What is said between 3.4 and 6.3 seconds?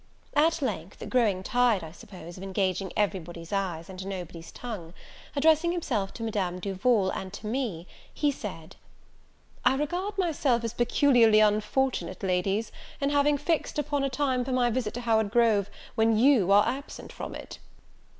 eyes, and nobody's tongue, addressing himself to